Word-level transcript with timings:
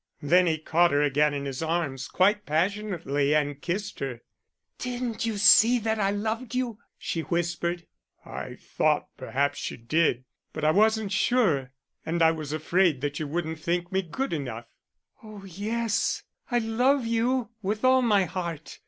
Then 0.23 0.47
he 0.47 0.57
caught 0.57 0.89
her 0.89 1.03
again 1.03 1.31
in 1.35 1.45
his 1.45 1.61
arms, 1.61 2.07
quite 2.07 2.47
passionately, 2.47 3.35
and 3.35 3.61
kissed 3.61 3.99
her. 3.99 4.21
"Didn't 4.79 5.27
you 5.27 5.37
see 5.37 5.77
that 5.77 5.99
I 5.99 6.09
loved 6.09 6.55
you?" 6.55 6.79
she 6.97 7.21
whispered. 7.21 7.85
"I 8.25 8.55
thought 8.55 9.09
perhaps 9.15 9.69
you 9.69 9.77
did; 9.77 10.23
but 10.53 10.63
I 10.63 10.71
wasn't 10.71 11.11
sure, 11.11 11.69
and 12.03 12.23
I 12.23 12.31
was 12.31 12.51
afraid 12.51 13.01
that 13.01 13.19
you 13.19 13.27
wouldn't 13.27 13.59
think 13.59 13.91
me 13.91 14.01
good 14.01 14.33
enough." 14.33 14.65
"Oh 15.21 15.45
yes, 15.45 16.23
I 16.49 16.57
love 16.57 17.05
you 17.05 17.51
with 17.61 17.85
all 17.85 18.01
my 18.01 18.25
heart. 18.25 18.79